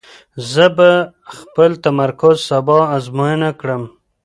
زه 0.51 0.65
به 0.77 0.89
خپل 1.37 1.71
تمرکز 1.85 2.35
سبا 2.49 2.77
ازموینه 2.95 3.49
کړم. 3.59 3.83